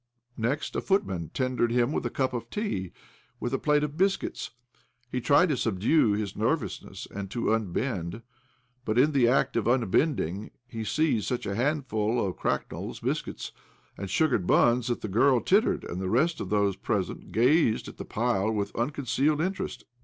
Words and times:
Next, 0.39 0.75
a 0.75 0.81
footman 0.81 1.29
tendered 1.31 1.71
him 1.71 1.93
a 1.93 2.09
cup 2.09 2.33
of 2.33 2.49
tea, 2.49 2.91
with 3.39 3.53
a 3.53 3.59
plate 3.59 3.83
of 3.83 3.97
biscuits. 3.97 4.49
He 5.11 5.21
tried 5.21 5.49
to 5.49 5.55
subdue 5.57 6.13
his 6.13 6.35
nervousness, 6.35 7.07
and 7.13 7.29
to 7.29 7.53
unbend; 7.53 8.23
but 8.83 8.97
in 8.97 9.11
the 9.11 9.27
act 9.27 9.55
of 9.55 9.67
unbending 9.67 10.49
he 10.67 10.83
seized 10.83 11.27
such 11.27 11.45
a 11.45 11.53
handful 11.53 12.19
of 12.25 12.35
cracknels, 12.35 12.99
biscuits, 12.99 13.51
and 13.95 14.09
sugared 14.09 14.47
buns 14.47 14.87
that 14.87 15.01
the 15.01 15.07
girl 15.07 15.39
tittered 15.39 15.83
and 15.83 16.01
the 16.01 16.09
rest 16.09 16.39
of 16.41 16.49
those 16.49 16.75
present 16.75 17.31
gazed 17.31 17.87
at 17.87 17.97
the 17.97 18.03
pile 18.03 18.49
with 18.49 18.73
uncon 18.73 19.05
cealed 19.07 19.39
interest. 19.39 19.83